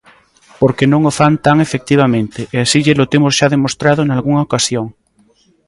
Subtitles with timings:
[0.59, 4.85] Porque non o fan tan efectivamente, e así llelo temos xa demostrado nalgunha ocasión.